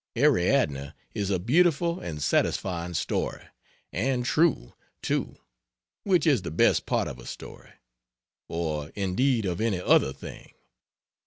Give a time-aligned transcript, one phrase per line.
[0.17, 3.43] Ariadne is a beautiful and satisfying story;
[3.93, 5.35] and true, too
[6.05, 7.69] which is the best part of a story;
[8.47, 10.53] or indeed of any other thing.